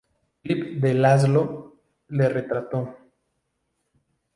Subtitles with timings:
[0.43, 1.73] Philip de László
[2.07, 2.97] le retrató.